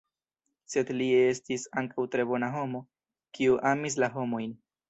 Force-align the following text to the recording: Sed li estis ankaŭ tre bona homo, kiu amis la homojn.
Sed 0.75 0.89
li 0.95 1.09
estis 1.17 1.67
ankaŭ 1.83 2.07
tre 2.15 2.27
bona 2.31 2.51
homo, 2.57 2.85
kiu 3.41 3.63
amis 3.75 4.03
la 4.07 4.15
homojn. 4.19 4.61